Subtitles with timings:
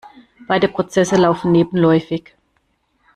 [0.47, 2.33] Beide Prozesse laufen nebenläufig.